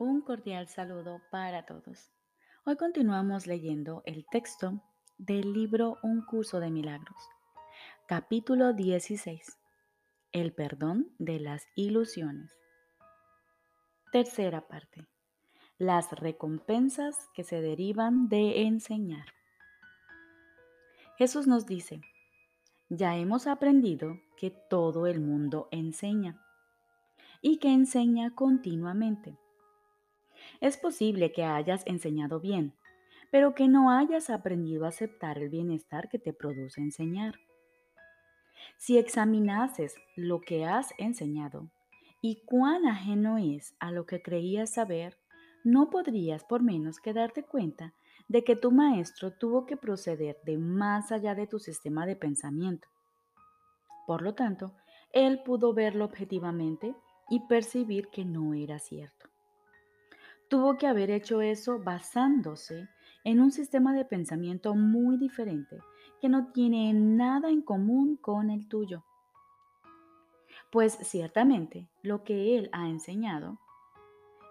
[0.00, 2.12] Un cordial saludo para todos.
[2.64, 4.80] Hoy continuamos leyendo el texto
[5.16, 7.16] del libro Un curso de milagros,
[8.06, 9.58] capítulo 16.
[10.30, 12.56] El perdón de las ilusiones.
[14.12, 15.04] Tercera parte.
[15.78, 19.26] Las recompensas que se derivan de enseñar.
[21.16, 22.02] Jesús nos dice,
[22.88, 26.40] ya hemos aprendido que todo el mundo enseña
[27.42, 29.36] y que enseña continuamente
[30.60, 32.74] es posible que hayas enseñado bien,
[33.30, 37.38] pero que no hayas aprendido a aceptar el bienestar que te produce enseñar.
[38.76, 41.70] Si examinases lo que has enseñado
[42.20, 45.16] y cuán ajeno es a lo que creías saber,
[45.64, 47.94] no podrías por menos que darte cuenta
[48.28, 52.88] de que tu maestro tuvo que proceder de más allá de tu sistema de pensamiento.
[54.06, 54.74] Por lo tanto,
[55.12, 56.94] él pudo verlo objetivamente
[57.30, 59.17] y percibir que no era cierto
[60.48, 62.88] tuvo que haber hecho eso basándose
[63.24, 65.78] en un sistema de pensamiento muy diferente
[66.20, 69.04] que no tiene nada en común con el tuyo.
[70.70, 73.58] Pues ciertamente lo que Él ha enseñado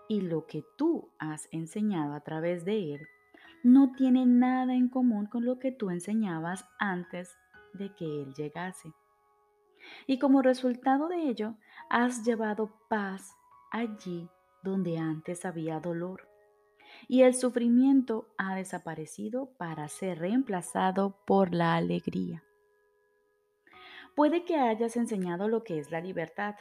[0.08, 3.08] y lo que tú has enseñado a través de Él
[3.64, 7.36] no tiene nada en común con lo que tú enseñabas antes
[7.74, 8.94] de que Él llegase.
[10.06, 11.56] Y como resultado de ello,
[11.90, 13.36] has llevado paz
[13.72, 14.30] allí
[14.64, 16.28] donde antes había dolor.
[17.08, 22.44] Y el sufrimiento ha desaparecido para ser reemplazado por la alegría.
[24.16, 26.56] Puede que hayas enseñado lo que es la libertad,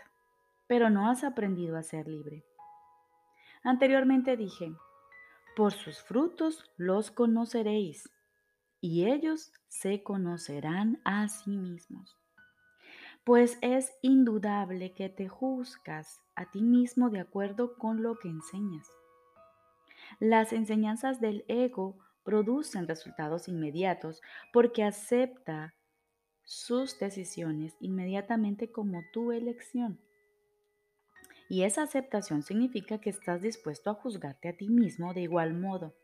[0.66, 2.44] pero no has aprendido a ser libre.
[3.62, 4.72] Anteriormente dije,
[5.56, 8.10] por sus frutos los conoceréis,
[8.80, 12.16] y ellos se conocerán a sí mismos
[13.26, 18.88] pues es indudable que te juzgas a ti mismo de acuerdo con lo que enseñas.
[20.20, 25.74] Las enseñanzas del ego producen resultados inmediatos porque acepta
[26.44, 29.98] sus decisiones inmediatamente como tu elección.
[31.48, 35.96] Y esa aceptación significa que estás dispuesto a juzgarte a ti mismo de igual modo.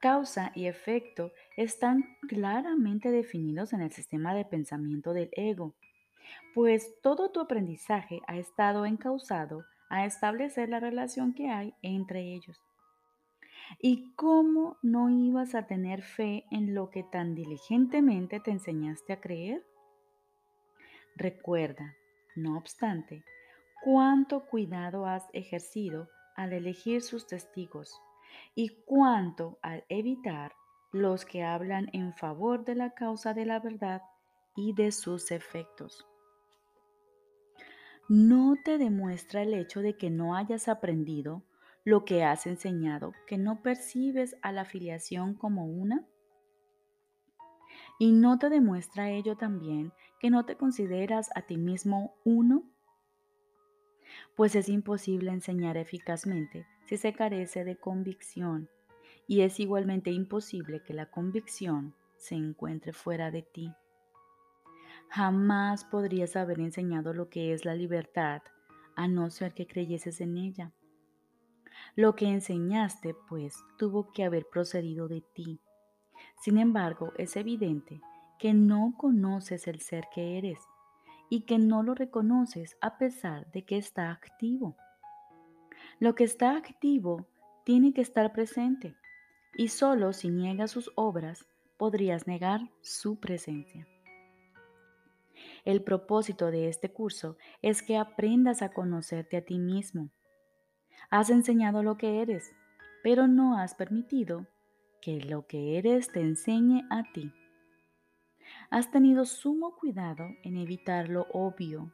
[0.00, 5.74] Causa y efecto están claramente definidos en el sistema de pensamiento del ego
[6.54, 12.60] pues todo tu aprendizaje ha estado encausado a establecer la relación que hay entre ellos.
[13.80, 19.20] ¿Y cómo no ibas a tener fe en lo que tan diligentemente te enseñaste a
[19.20, 19.64] creer?
[21.16, 21.94] Recuerda,
[22.36, 23.24] no obstante,
[23.82, 28.00] cuánto cuidado has ejercido al elegir sus testigos
[28.54, 30.52] y cuánto al evitar
[30.92, 34.02] los que hablan en favor de la causa de la verdad
[34.56, 36.06] y de sus efectos
[38.08, 41.42] no te demuestra el hecho de que no hayas aprendido
[41.84, 46.06] lo que has enseñado, que no percibes a la afiliación como una?
[47.98, 52.64] ¿Y no te demuestra ello también que no te consideras a ti mismo uno?
[54.34, 58.68] Pues es imposible enseñar eficazmente si se carece de convicción,
[59.26, 63.72] y es igualmente imposible que la convicción se encuentre fuera de ti.
[65.08, 68.42] Jamás podrías haber enseñado lo que es la libertad
[68.96, 70.72] a no ser que creyeses en ella.
[71.96, 75.60] Lo que enseñaste, pues, tuvo que haber procedido de ti.
[76.40, 78.00] Sin embargo, es evidente
[78.38, 80.58] que no conoces el ser que eres
[81.28, 84.76] y que no lo reconoces a pesar de que está activo.
[85.98, 87.26] Lo que está activo
[87.64, 88.96] tiene que estar presente
[89.56, 93.86] y solo si niegas sus obras podrías negar su presencia.
[95.64, 100.10] El propósito de este curso es que aprendas a conocerte a ti mismo.
[101.10, 102.54] Has enseñado lo que eres,
[103.02, 104.46] pero no has permitido
[105.00, 107.32] que lo que eres te enseñe a ti.
[108.70, 111.92] Has tenido sumo cuidado en evitar lo obvio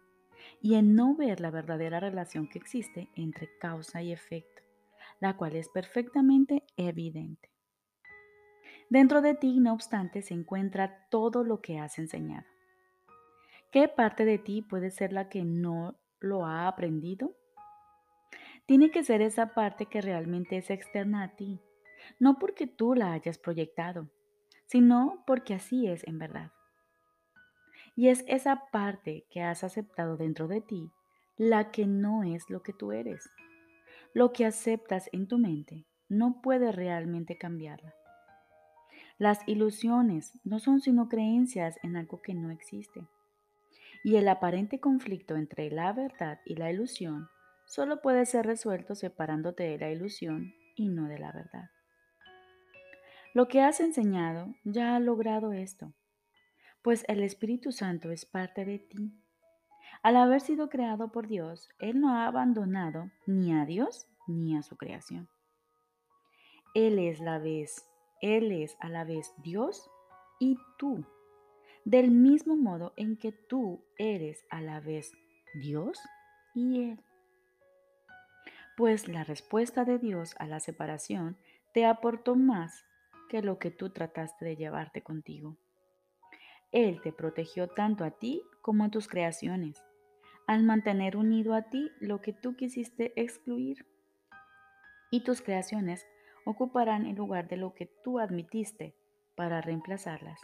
[0.60, 4.62] y en no ver la verdadera relación que existe entre causa y efecto,
[5.20, 7.50] la cual es perfectamente evidente.
[8.88, 12.49] Dentro de ti, no obstante, se encuentra todo lo que has enseñado.
[13.70, 17.36] ¿Qué parte de ti puede ser la que no lo ha aprendido?
[18.66, 21.60] Tiene que ser esa parte que realmente es externa a ti,
[22.18, 24.10] no porque tú la hayas proyectado,
[24.66, 26.50] sino porque así es en verdad.
[27.94, 30.90] Y es esa parte que has aceptado dentro de ti
[31.36, 33.30] la que no es lo que tú eres.
[34.14, 37.94] Lo que aceptas en tu mente no puede realmente cambiarla.
[39.16, 43.06] Las ilusiones no son sino creencias en algo que no existe
[44.02, 47.28] y el aparente conflicto entre la verdad y la ilusión
[47.66, 51.70] solo puede ser resuelto separándote de la ilusión y no de la verdad.
[53.32, 55.92] Lo que has enseñado ya ha logrado esto,
[56.82, 59.12] pues el Espíritu Santo es parte de ti.
[60.02, 64.62] Al haber sido creado por Dios, Él no ha abandonado ni a Dios ni a
[64.62, 65.28] su creación.
[66.74, 67.86] Él es la vez,
[68.20, 69.90] Él es a la vez Dios
[70.40, 71.04] y tú,
[71.84, 75.12] del mismo modo en que tú eres a la vez
[75.54, 75.98] Dios
[76.54, 77.00] y Él.
[78.76, 81.36] Pues la respuesta de Dios a la separación
[81.72, 82.84] te aportó más
[83.28, 85.56] que lo que tú trataste de llevarte contigo.
[86.72, 89.82] Él te protegió tanto a ti como a tus creaciones,
[90.46, 93.86] al mantener unido a ti lo que tú quisiste excluir.
[95.10, 96.06] Y tus creaciones
[96.44, 98.94] ocuparán el lugar de lo que tú admitiste
[99.36, 100.40] para reemplazarlas.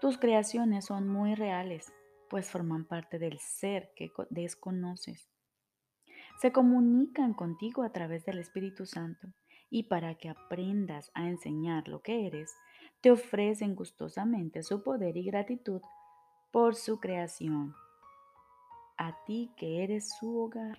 [0.00, 1.92] Tus creaciones son muy reales,
[2.30, 5.28] pues forman parte del ser que desconoces.
[6.40, 9.28] Se comunican contigo a través del Espíritu Santo
[9.70, 12.54] y para que aprendas a enseñar lo que eres,
[13.00, 15.82] te ofrecen gustosamente su poder y gratitud
[16.52, 17.74] por su creación.
[18.98, 20.78] A ti que eres su hogar.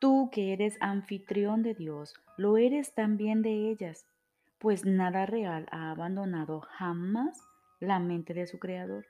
[0.00, 4.06] Tú que eres anfitrión de Dios, lo eres también de ellas,
[4.58, 7.49] pues nada real ha abandonado jamás
[7.80, 9.06] la mente de su creador.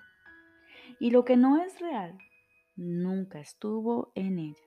[0.99, 2.17] Y lo que no es real
[2.76, 4.62] nunca estuvo en ella.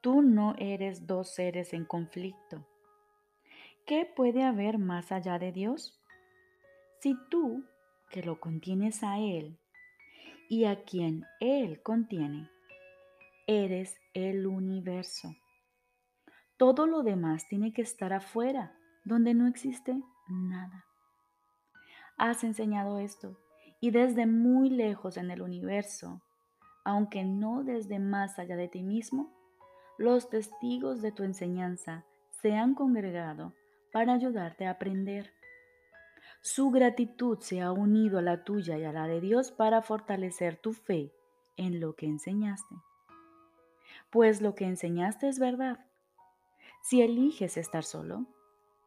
[0.00, 2.66] Tú no eres dos seres en conflicto.
[3.86, 5.98] ¿Qué puede haber más allá de Dios?
[7.00, 7.64] Si tú,
[8.10, 9.58] que lo contienes a Él
[10.48, 12.50] y a quien Él contiene,
[13.46, 15.34] eres el universo.
[16.58, 20.87] Todo lo demás tiene que estar afuera, donde no existe nada.
[22.18, 23.38] Has enseñado esto
[23.80, 26.20] y desde muy lejos en el universo,
[26.84, 29.32] aunque no desde más allá de ti mismo,
[29.98, 32.04] los testigos de tu enseñanza
[32.42, 33.54] se han congregado
[33.92, 35.32] para ayudarte a aprender.
[36.40, 40.56] Su gratitud se ha unido a la tuya y a la de Dios para fortalecer
[40.56, 41.12] tu fe
[41.56, 42.74] en lo que enseñaste.
[44.10, 45.84] Pues lo que enseñaste es verdad.
[46.82, 48.26] Si eliges estar solo,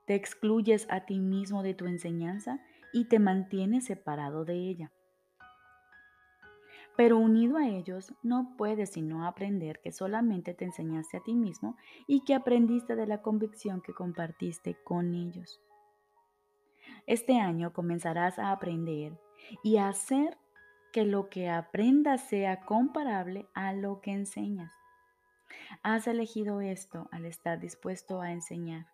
[0.06, 2.60] te excluyes a ti mismo de tu enseñanza
[2.94, 4.92] y te mantienes separado de ella.
[6.98, 11.78] Pero unido a ellos no puedes sino aprender que solamente te enseñaste a ti mismo
[12.06, 15.62] y que aprendiste de la convicción que compartiste con ellos.
[17.08, 19.20] Este año comenzarás a aprender
[19.64, 20.38] y a hacer
[20.92, 24.72] que lo que aprendas sea comparable a lo que enseñas.
[25.84, 28.88] Has elegido esto al estar dispuesto a enseñar.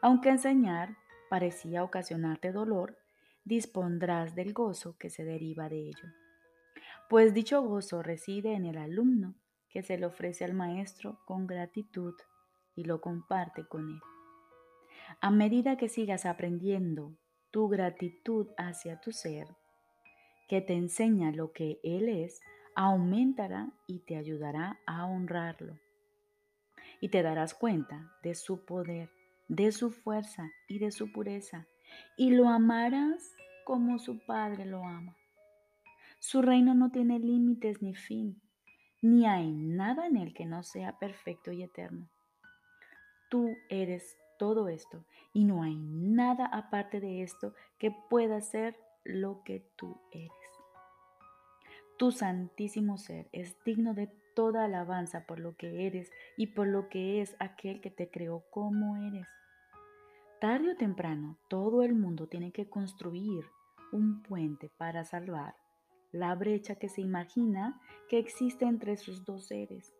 [0.00, 0.96] Aunque enseñar
[1.34, 2.96] parecía ocasionarte dolor,
[3.44, 6.08] dispondrás del gozo que se deriva de ello
[7.08, 9.34] pues dicho gozo reside en el alumno
[9.68, 12.14] que se le ofrece al maestro con gratitud
[12.74, 14.00] y lo comparte con él.
[15.20, 17.16] A medida que sigas aprendiendo
[17.50, 19.46] tu gratitud hacia tu ser,
[20.48, 22.40] que te enseña lo que Él es,
[22.74, 25.78] aumentará y te ayudará a honrarlo.
[27.00, 29.10] Y te darás cuenta de su poder,
[29.54, 31.66] de su fuerza y de su pureza,
[32.16, 35.16] y lo amarás como su Padre lo ama.
[36.18, 38.42] Su reino no tiene límites ni fin,
[39.00, 42.08] ni hay nada en él que no sea perfecto y eterno.
[43.30, 49.42] Tú eres todo esto y no hay nada aparte de esto que pueda ser lo
[49.44, 50.32] que tú eres.
[51.96, 56.88] Tu santísimo ser es digno de toda alabanza por lo que eres y por lo
[56.88, 59.28] que es aquel que te creó como eres.
[60.44, 63.46] Tarde o temprano, todo el mundo tiene que construir
[63.92, 65.56] un puente para salvar
[66.12, 69.94] la brecha que se imagina que existe entre sus dos seres.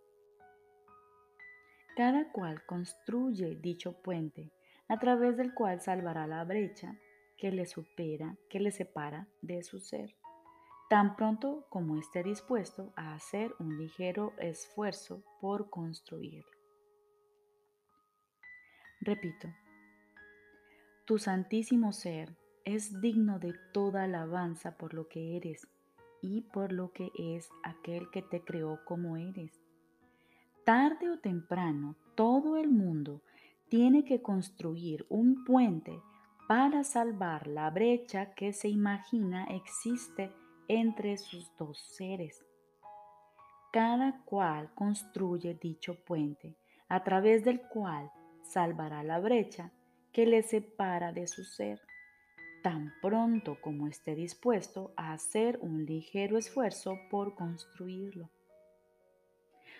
[1.96, 4.52] Cada cual construye dicho puente
[4.86, 6.94] a través del cual salvará la brecha
[7.38, 10.14] que le supera, que le separa de su ser,
[10.90, 16.44] tan pronto como esté dispuesto a hacer un ligero esfuerzo por construirlo.
[19.00, 19.48] Repito,
[21.04, 22.34] tu santísimo ser
[22.64, 25.68] es digno de toda alabanza por lo que eres
[26.22, 29.52] y por lo que es aquel que te creó como eres.
[30.64, 33.20] Tarde o temprano, todo el mundo
[33.68, 36.00] tiene que construir un puente
[36.48, 40.32] para salvar la brecha que se imagina existe
[40.68, 42.42] entre sus dos seres.
[43.72, 46.56] Cada cual construye dicho puente,
[46.88, 48.10] a través del cual
[48.42, 49.70] salvará la brecha
[50.14, 51.82] que le separa de su ser
[52.62, 58.30] tan pronto como esté dispuesto a hacer un ligero esfuerzo por construirlo.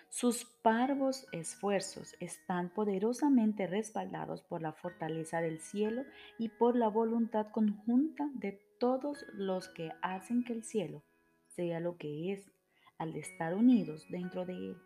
[0.09, 6.03] Sus parvos esfuerzos están poderosamente respaldados por la fortaleza del cielo
[6.37, 11.01] y por la voluntad conjunta de todos los que hacen que el cielo
[11.47, 12.51] sea lo que es
[12.97, 14.77] al estar unidos dentro de él.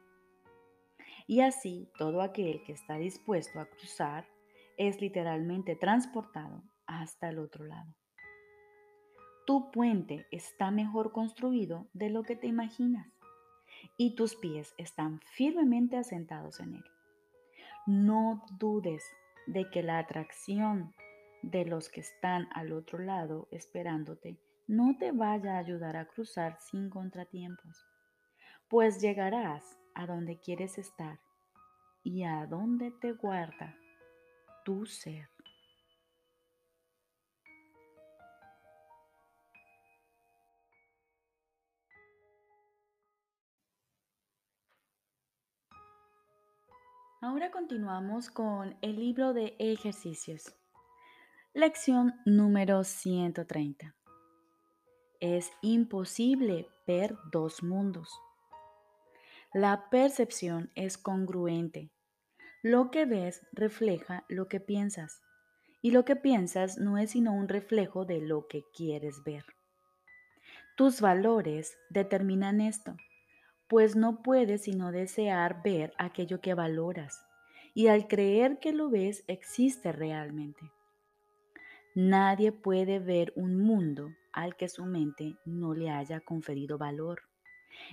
[1.27, 4.25] Y así todo aquel que está dispuesto a cruzar
[4.79, 7.93] es literalmente transportado hasta el otro lado.
[9.45, 13.13] Tu puente está mejor construido de lo que te imaginas
[13.97, 16.83] y tus pies están firmemente asentados en él.
[17.87, 19.03] No dudes
[19.47, 20.93] de que la atracción
[21.41, 26.57] de los que están al otro lado esperándote no te vaya a ayudar a cruzar
[26.59, 27.85] sin contratiempos,
[28.69, 31.19] pues llegarás a donde quieres estar
[32.01, 33.75] y a donde te guarda
[34.63, 35.29] tu ser.
[47.21, 50.55] Ahora continuamos con el libro de ejercicios.
[51.53, 53.93] Lección número 130.
[55.19, 58.09] Es imposible ver dos mundos.
[59.53, 61.91] La percepción es congruente.
[62.61, 65.21] Lo que ves refleja lo que piensas
[65.81, 69.45] y lo que piensas no es sino un reflejo de lo que quieres ver.
[70.75, 72.95] Tus valores determinan esto
[73.69, 77.23] pues no puedes sino desear ver aquello que valoras,
[77.75, 80.59] y al creer que lo ves existe realmente.
[81.93, 87.21] Nadie puede ver un mundo al que su mente no le haya conferido valor,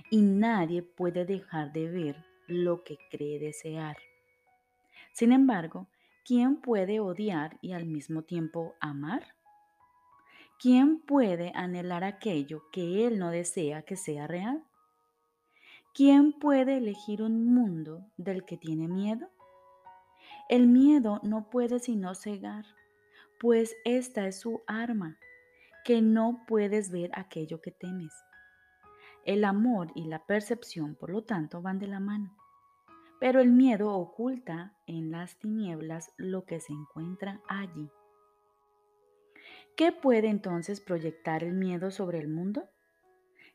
[0.09, 3.97] y nadie puede dejar de ver lo que cree desear.
[5.17, 5.87] Sin embargo,
[6.23, 9.33] ¿quién puede odiar y al mismo tiempo amar?
[10.59, 14.63] ¿Quién puede anhelar aquello que él no desea que sea real?
[15.95, 19.27] ¿Quién puede elegir un mundo del que tiene miedo?
[20.49, 22.65] El miedo no puede sino cegar,
[23.39, 25.17] pues esta es su arma,
[25.83, 28.13] que no puedes ver aquello que temes.
[29.25, 32.36] El amor y la percepción, por lo tanto, van de la mano.
[33.19, 37.89] Pero el miedo oculta en las tinieblas lo que se encuentra allí.
[39.75, 42.67] ¿Qué puede entonces proyectar el miedo sobre el mundo?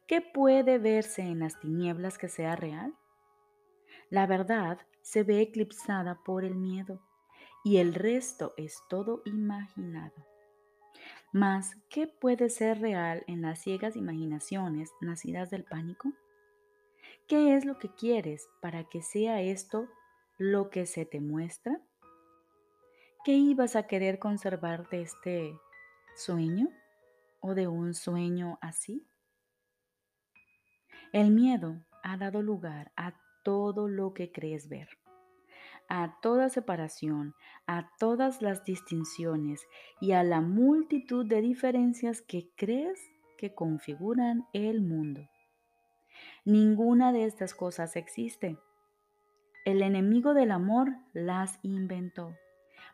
[0.06, 2.94] ¿Qué puede verse en las tinieblas que sea real?
[4.10, 7.00] La verdad se ve eclipsada por el miedo
[7.64, 10.26] y el resto es todo imaginado.
[11.32, 16.12] Mas, ¿qué puede ser real en las ciegas imaginaciones nacidas del pánico?
[17.32, 19.88] ¿Qué es lo que quieres para que sea esto
[20.36, 21.80] lo que se te muestra?
[23.24, 25.58] ¿Qué ibas a querer conservar de este
[26.14, 26.68] sueño
[27.40, 29.08] o de un sueño así?
[31.14, 34.90] El miedo ha dado lugar a todo lo que crees ver,
[35.88, 37.34] a toda separación,
[37.66, 39.66] a todas las distinciones
[40.02, 43.00] y a la multitud de diferencias que crees
[43.38, 45.26] que configuran el mundo.
[46.44, 48.58] Ninguna de estas cosas existe.
[49.64, 52.36] El enemigo del amor las inventó,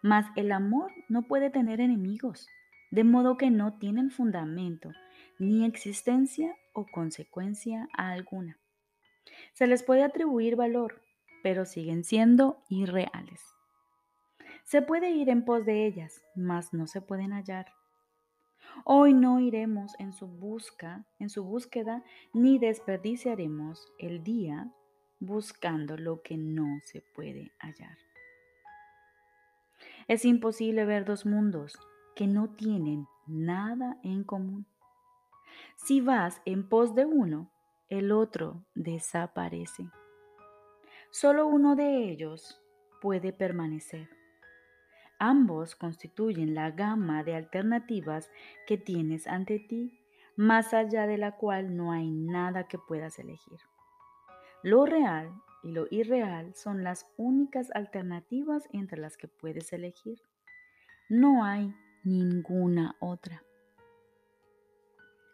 [0.02, 2.46] mas el amor no puede tener enemigos,
[2.90, 4.90] de modo que no tienen fundamento
[5.38, 8.58] ni existencia o consecuencia alguna.
[9.54, 11.00] Se les puede atribuir valor,
[11.42, 13.40] pero siguen siendo irreales.
[14.64, 17.77] Se puede ir en pos de ellas, mas no se pueden hallar.
[18.84, 24.72] Hoy no iremos en su busca, en su búsqueda, ni desperdiciaremos el día
[25.20, 27.98] buscando lo que no se puede hallar.
[30.06, 31.78] Es imposible ver dos mundos
[32.14, 34.66] que no tienen nada en común.
[35.76, 37.50] Si vas en pos de uno,
[37.88, 39.88] el otro desaparece.
[41.10, 42.60] Solo uno de ellos
[43.00, 44.17] puede permanecer.
[45.18, 48.30] Ambos constituyen la gama de alternativas
[48.66, 49.98] que tienes ante ti,
[50.36, 53.58] más allá de la cual no hay nada que puedas elegir.
[54.62, 55.32] Lo real
[55.64, 60.20] y lo irreal son las únicas alternativas entre las que puedes elegir.
[61.08, 63.42] No hay ninguna otra.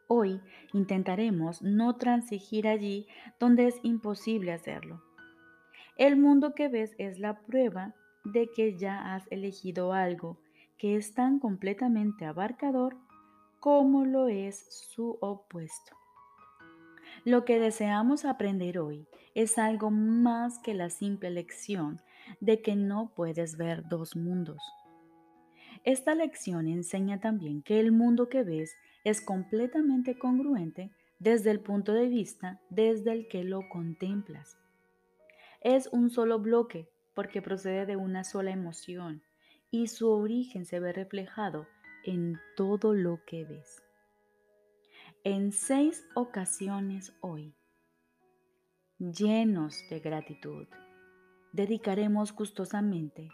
[0.09, 0.41] Hoy
[0.73, 3.07] intentaremos no transigir allí
[3.39, 5.03] donde es imposible hacerlo.
[5.97, 10.39] El mundo que ves es la prueba de que ya has elegido algo
[10.79, 12.97] que es tan completamente abarcador
[13.61, 15.97] como lo es su opuesto.
[17.25, 22.01] Lo que deseamos aprender hoy es algo más que la simple lección
[22.41, 24.63] de que no puedes ver dos mundos.
[25.85, 31.93] Esta lección enseña también que el mundo que ves es completamente congruente desde el punto
[31.93, 34.59] de vista desde el que lo contemplas.
[35.63, 39.23] es un solo bloque porque procede de una sola emoción
[39.71, 41.67] y su origen se ve reflejado
[42.05, 43.83] en todo lo que ves.
[45.25, 47.57] En seis ocasiones hoy,
[48.99, 50.67] llenos de gratitud,
[51.53, 53.29] dedicaremos gustosamente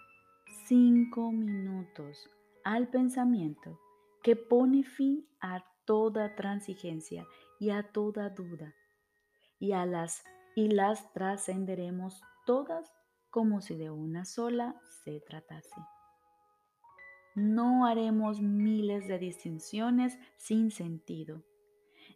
[0.67, 2.31] cinco minutos
[2.65, 3.81] al pensamiento
[4.23, 7.27] que pone fin a toda transigencia
[7.59, 8.75] y a toda duda,
[9.59, 10.23] y a las
[10.55, 12.93] y las trascenderemos todas
[13.31, 15.81] como si de una sola se tratase.
[17.35, 21.45] No haremos miles de distinciones sin sentido,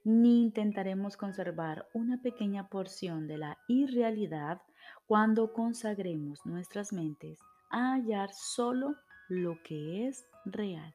[0.02, 4.61] ni intentaremos conservar una pequeña porción de la irrealidad
[5.06, 7.38] cuando consagremos nuestras mentes
[7.71, 8.97] a hallar solo
[9.28, 10.94] lo que es real.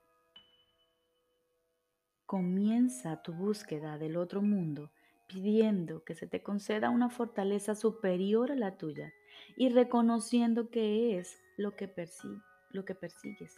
[2.25, 4.91] Comienza tu búsqueda del otro mundo
[5.27, 9.13] pidiendo que se te conceda una fortaleza superior a la tuya
[9.59, 11.93] y reconociendo que es lo que,
[12.71, 13.55] lo que persigues.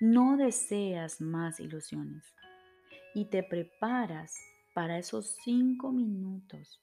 [0.00, 2.34] No deseas más ilusiones
[3.14, 4.34] y te preparas
[4.74, 6.80] para esos cinco minutos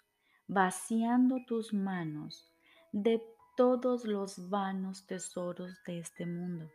[0.48, 2.50] vaciando tus manos
[2.94, 3.22] de
[3.58, 6.72] todos los vanos tesoros de este mundo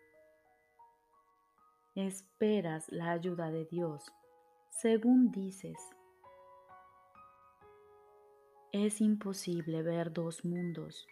[1.95, 4.05] esperas la ayuda de Dios,
[4.71, 5.79] según dices.
[8.77, 11.07] Es imposible ver dos mundos.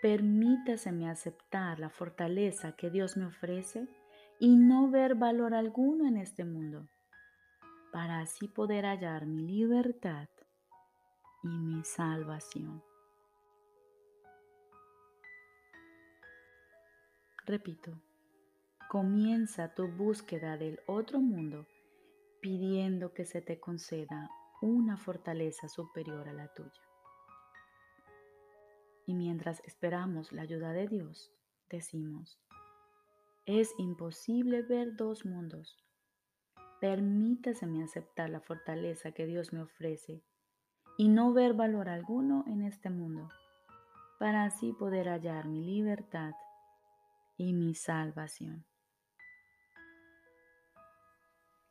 [0.00, 3.86] Permítaseme aceptar la fortaleza que Dios me ofrece
[4.40, 6.88] y no ver valor alguno en este mundo,
[7.92, 10.30] para así poder hallar mi libertad
[11.42, 12.82] y mi salvación.
[17.44, 18.00] Repito.
[18.88, 21.66] Comienza tu búsqueda del otro mundo
[22.40, 24.30] pidiendo que se te conceda
[24.64, 26.80] una fortaleza superior a la tuya.
[29.06, 31.30] Y mientras esperamos la ayuda de Dios,
[31.68, 32.40] decimos,
[33.44, 35.84] es imposible ver dos mundos.
[36.80, 40.22] Permítaseme aceptar la fortaleza que Dios me ofrece
[40.96, 43.28] y no ver valor alguno en este mundo,
[44.18, 46.32] para así poder hallar mi libertad
[47.36, 48.64] y mi salvación.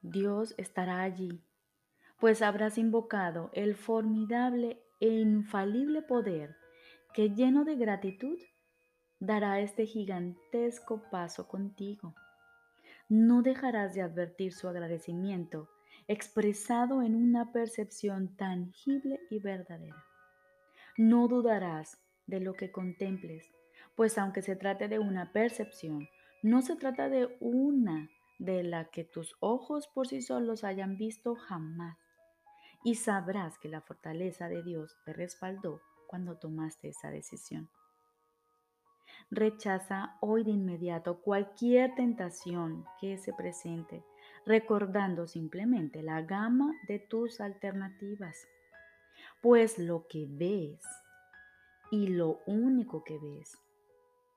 [0.01, 1.43] Dios estará allí,
[2.19, 6.55] pues habrás invocado el formidable e infalible poder
[7.13, 8.39] que lleno de gratitud
[9.19, 12.15] dará este gigantesco paso contigo.
[13.09, 15.69] No dejarás de advertir su agradecimiento
[16.07, 20.03] expresado en una percepción tangible y verdadera.
[20.97, 21.97] No dudarás
[22.27, 23.49] de lo que contemples,
[23.95, 26.07] pues aunque se trate de una percepción,
[26.41, 31.35] no se trata de una de la que tus ojos por sí solos hayan visto
[31.35, 31.97] jamás.
[32.83, 37.69] Y sabrás que la fortaleza de Dios te respaldó cuando tomaste esa decisión.
[39.31, 44.03] Rechaza hoy de inmediato cualquier tentación que se presente,
[44.45, 48.47] recordando simplemente la gama de tus alternativas.
[49.41, 50.81] Pues lo que ves
[51.89, 53.57] y lo único que ves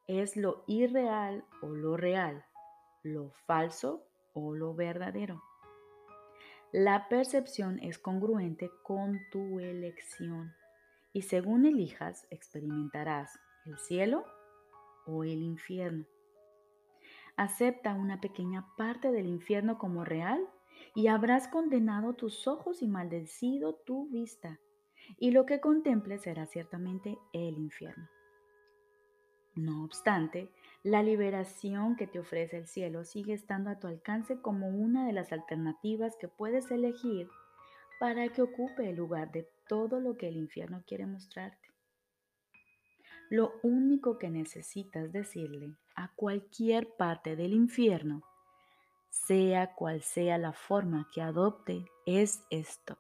[0.07, 2.45] es lo irreal o lo real
[3.07, 4.05] lo falso
[4.35, 5.43] o lo verdadero.
[6.79, 10.53] La percepción es congruente con tu elección
[11.15, 14.27] y según elijas experimentarás el cielo
[15.07, 16.05] o el infierno.
[17.35, 20.47] Acepta una pequeña parte del infierno como real
[20.95, 24.61] y habrás condenado tus ojos y maldecido tu vista,
[25.17, 28.07] y lo que contemples será ciertamente el infierno.
[29.55, 30.53] No obstante,
[30.87, 35.13] la liberación que te ofrece el cielo sigue estando a tu alcance como una de
[35.13, 37.29] las alternativas que puedes elegir
[37.99, 41.73] para que ocupe el lugar de todo lo que el infierno quiere mostrarte.
[43.31, 48.23] Lo único que necesitas decirle a cualquier parte del infierno,
[49.11, 52.97] sea cual sea la forma que adopte, es esto.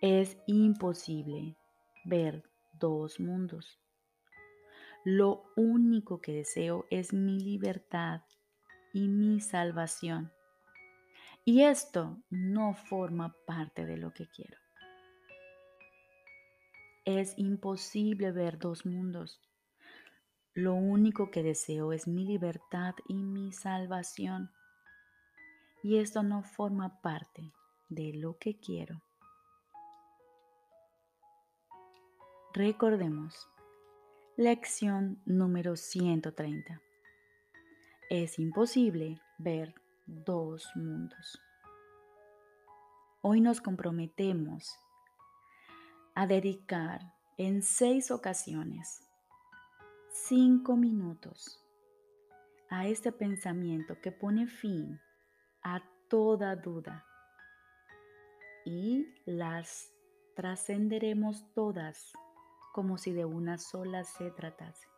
[0.00, 1.54] Es imposible
[2.06, 3.79] ver dos mundos.
[5.04, 8.20] Lo único que deseo es mi libertad
[8.92, 10.30] y mi salvación.
[11.46, 14.58] Y esto no forma parte de lo que quiero.
[17.06, 19.40] Es imposible ver dos mundos.
[20.52, 24.50] Lo único que deseo es mi libertad y mi salvación.
[25.82, 27.54] Y esto no forma parte
[27.88, 29.00] de lo que quiero.
[32.52, 33.48] Recordemos
[34.40, 36.80] Lección número 130.
[38.08, 39.74] Es imposible ver
[40.06, 41.38] dos mundos.
[43.20, 44.78] Hoy nos comprometemos
[46.14, 49.06] a dedicar en seis ocasiones,
[50.10, 51.62] cinco minutos,
[52.70, 54.98] a este pensamiento que pone fin
[55.62, 57.04] a toda duda
[58.64, 59.92] y las
[60.34, 62.14] trascenderemos todas
[62.72, 64.88] como si de una sola se tratase.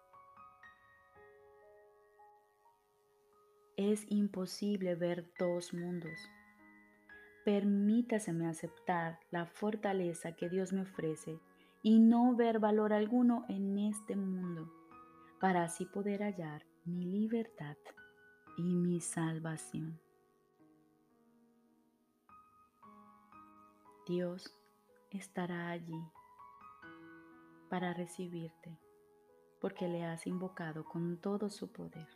[3.77, 6.19] Es imposible ver dos mundos.
[7.45, 11.41] Permítaseme aceptar la fortaleza que Dios me ofrece
[11.83, 14.71] y no ver valor alguno en este mundo,
[15.41, 17.77] para así poder hallar mi libertad
[18.57, 19.99] y mi salvación.
[24.07, 24.55] Dios
[25.11, 26.01] estará allí
[27.73, 28.79] para recibirte,
[29.59, 32.07] porque le has invocado con todo su poder.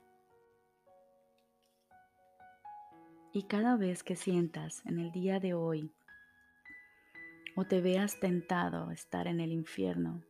[3.32, 5.94] Y cada vez que sientas en el día de hoy
[7.56, 10.22] o te veas tentado a estar en el infierno,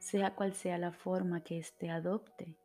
[0.00, 2.58] sea cual sea la forma que éste adopte,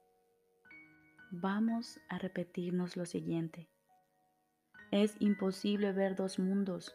[1.31, 3.69] vamos a repetirnos lo siguiente.
[4.91, 6.93] Es imposible ver dos mundos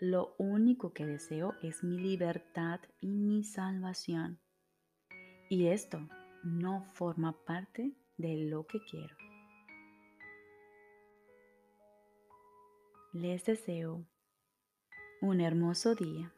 [0.00, 4.38] lo único que deseo es mi libertad y mi salvación.
[5.50, 6.08] Y esto
[6.44, 9.16] no forma parte de lo que quiero.
[13.12, 14.06] Les deseo
[15.20, 16.32] un hermoso día.